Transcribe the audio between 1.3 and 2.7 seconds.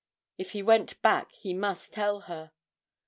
he must tell her.